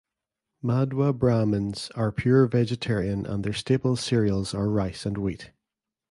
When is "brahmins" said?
1.15-1.91